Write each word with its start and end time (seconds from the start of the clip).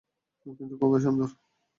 কিন্তু 0.45 0.73
খুবই 0.81 0.99
সুন্দর। 1.03 1.29